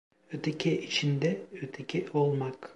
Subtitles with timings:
[0.33, 2.69] Öteki İçinde "Öteki" olmak